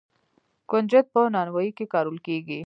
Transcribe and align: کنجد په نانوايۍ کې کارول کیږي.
کنجد 0.69 1.05
په 1.13 1.21
نانوايۍ 1.33 1.69
کې 1.77 1.85
کارول 1.93 2.17
کیږي. 2.27 2.59